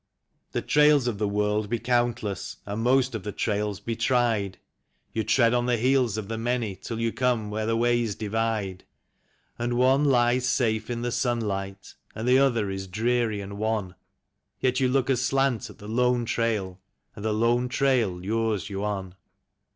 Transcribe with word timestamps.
The 0.53 0.63
trails 0.63 1.05
of 1.05 1.19
the 1.19 1.27
world 1.27 1.69
be 1.69 1.77
countless, 1.77 2.57
and 2.65 2.81
most 2.81 3.13
of 3.13 3.21
the 3.21 3.31
trails 3.31 3.79
be 3.79 3.95
tried; 3.95 4.57
You 5.13 5.23
tread 5.23 5.53
on 5.53 5.67
the 5.67 5.77
heels 5.77 6.17
of 6.17 6.27
the 6.27 6.39
many, 6.39 6.75
till 6.75 6.99
you 6.99 7.11
come 7.13 7.51
where 7.51 7.67
the 7.67 7.77
ways 7.77 8.15
divide; 8.15 8.83
And 9.59 9.77
one 9.77 10.03
lies 10.03 10.49
safe 10.49 10.89
in 10.89 11.03
the 11.03 11.11
sunlight, 11.11 11.93
and 12.15 12.27
the 12.27 12.39
other 12.39 12.71
is 12.71 12.87
dreary 12.87 13.41
and 13.41 13.59
wan, 13.59 13.93
Yet 14.59 14.79
you 14.79 14.87
look 14.89 15.07
aslant 15.07 15.69
at 15.69 15.77
the 15.77 15.87
Lone 15.87 16.25
Trail, 16.25 16.79
and 17.15 17.23
the 17.23 17.31
Lone 17.31 17.69
Trail 17.69 18.09
lures 18.09 18.71
you 18.71 18.83
on. 18.83 19.13